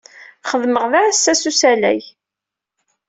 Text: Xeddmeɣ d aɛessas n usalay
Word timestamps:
Xeddmeɣ 0.49 0.83
d 0.91 0.93
aɛessas 0.99 1.41
n 1.43 1.49
usalay 1.49 2.01